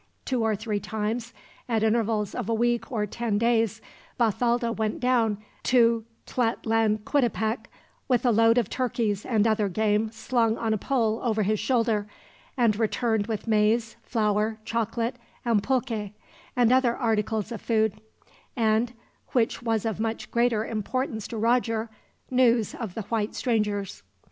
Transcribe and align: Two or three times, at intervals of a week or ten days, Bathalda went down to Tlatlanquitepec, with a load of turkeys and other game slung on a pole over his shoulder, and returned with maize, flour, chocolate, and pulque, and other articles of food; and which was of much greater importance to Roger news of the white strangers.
Two 0.25 0.41
or 0.41 0.55
three 0.55 0.79
times, 0.79 1.31
at 1.69 1.83
intervals 1.83 2.33
of 2.33 2.49
a 2.49 2.55
week 2.55 2.91
or 2.91 3.05
ten 3.05 3.37
days, 3.37 3.81
Bathalda 4.19 4.71
went 4.71 4.99
down 4.99 5.37
to 5.65 6.05
Tlatlanquitepec, 6.25 7.67
with 8.07 8.25
a 8.25 8.31
load 8.31 8.57
of 8.57 8.67
turkeys 8.67 9.27
and 9.27 9.45
other 9.45 9.69
game 9.69 10.09
slung 10.09 10.57
on 10.57 10.73
a 10.73 10.77
pole 10.79 11.19
over 11.21 11.43
his 11.43 11.59
shoulder, 11.59 12.07
and 12.57 12.77
returned 12.79 13.27
with 13.27 13.45
maize, 13.45 13.95
flour, 14.01 14.57
chocolate, 14.65 15.17
and 15.45 15.61
pulque, 15.61 16.09
and 16.55 16.71
other 16.71 16.97
articles 16.97 17.51
of 17.51 17.61
food; 17.61 18.01
and 18.55 18.93
which 19.33 19.61
was 19.61 19.85
of 19.85 19.99
much 19.99 20.31
greater 20.31 20.65
importance 20.65 21.27
to 21.27 21.37
Roger 21.37 21.91
news 22.31 22.73
of 22.73 22.95
the 22.95 23.03
white 23.03 23.35
strangers. 23.35 24.01